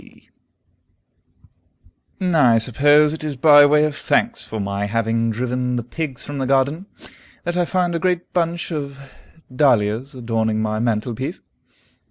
[0.01, 0.29] S.P."
[2.21, 6.39] I suppose it is by way of thanks for my having driven the pigs from
[6.39, 6.87] the garden,
[7.43, 8.97] that I find a great bunch of
[9.55, 11.41] dahlias adorning my mantelpiece.